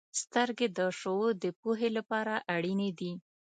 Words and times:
•سترګې 0.21 0.67
د 0.77 0.79
شعور 0.99 1.31
د 1.43 1.45
پوهې 1.61 1.89
لپاره 1.97 2.33
اړینې 2.55 2.89
دي. 2.99 3.11